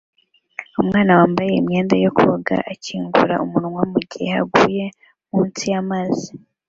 Umwana 0.81 1.11
wambaye 1.19 1.51
imyenda 1.55 1.95
yo 2.03 2.09
koga 2.17 2.57
akingura 2.73 3.35
umunwa 3.45 3.81
mugihe 3.91 4.31
aguye 4.41 4.85
munsi 5.29 5.63
yamazi 5.73 6.29